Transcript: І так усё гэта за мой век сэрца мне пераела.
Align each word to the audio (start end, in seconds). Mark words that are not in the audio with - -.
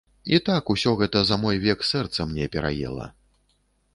І 0.35 0.37
так 0.45 0.71
усё 0.75 0.93
гэта 1.01 1.21
за 1.31 1.37
мой 1.43 1.59
век 1.67 1.85
сэрца 1.91 2.27
мне 2.31 2.47
пераела. 2.57 3.05